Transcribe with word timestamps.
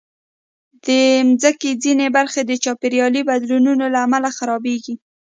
د 0.85 0.87
مځکې 1.29 1.69
ځینې 1.83 2.07
برخې 2.17 2.41
د 2.45 2.51
چاپېریالي 2.63 3.21
بدلونونو 3.29 3.85
له 3.93 3.99
امله 4.05 4.29
خرابېږي. 4.37 4.95